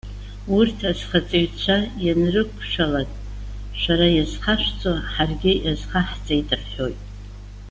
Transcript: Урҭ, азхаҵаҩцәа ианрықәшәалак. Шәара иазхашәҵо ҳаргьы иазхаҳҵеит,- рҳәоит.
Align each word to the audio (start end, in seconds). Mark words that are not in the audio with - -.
Урҭ, 0.57 0.79
азхаҵаҩцәа 0.91 1.77
ианрықәшәалак. 2.05 3.09
Шәара 3.79 4.07
иазхашәҵо 4.11 4.91
ҳаргьы 5.13 5.53
иазхаҳҵеит,- 5.57 6.49
рҳәоит. 6.59 6.99